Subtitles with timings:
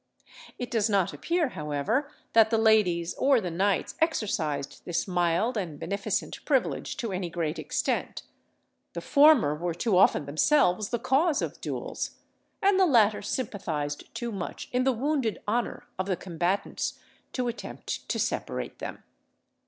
[0.57, 5.79] It does not appear, however, that the ladies or the knights exercised this mild and
[5.79, 8.23] beneficent privilege to any great extent;
[8.93, 12.17] the former were too often themselves the cause of duels,
[12.63, 16.97] and the latter sympathised too much in the wounded honour of the combatants
[17.33, 19.03] to attempt to separate them.